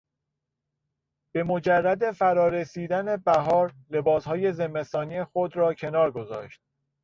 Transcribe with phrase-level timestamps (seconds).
[1.31, 6.61] به مجرد فرار رسیدن بهار لباسهای زمستانی خود را کنار گذاشت.